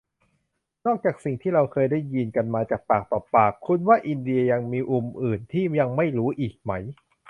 [0.85, 6.71] นอกจากสิ่งที่เราเคยได้ยินกันมาจากปากต่อปาก คุณว่า อินเดีย ยังมีมุมอื่นที่ยังไม่รู้อีกไหม?